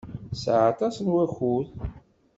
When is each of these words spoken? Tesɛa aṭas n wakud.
Tesɛa 0.31 0.61
aṭas 0.71 0.95
n 0.99 1.07
wakud. 1.13 1.67